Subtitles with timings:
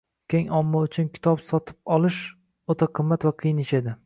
[0.33, 2.19] Keng omma uchun kitob sotib olish
[2.75, 3.97] oʻta qimmat va qiyin ish edi.